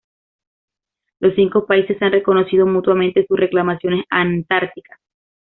[1.19, 4.97] Los cinco países se han reconocido mutuamente sus reclamaciones antárticas.